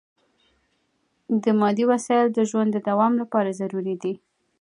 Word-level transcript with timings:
دا 1.43 1.51
مادي 1.61 1.83
وسایل 1.91 2.27
د 2.33 2.39
ژوند 2.49 2.69
د 2.73 2.77
دوام 2.87 3.13
لپاره 3.21 3.57
ضروري 3.59 3.95
دي. 4.03 4.13